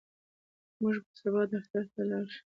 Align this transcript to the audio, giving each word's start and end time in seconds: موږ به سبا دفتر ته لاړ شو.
موږ 0.81 0.95
به 1.05 1.11
سبا 1.21 1.41
دفتر 1.53 1.83
ته 1.93 2.01
لاړ 2.09 2.25
شو. 2.35 2.41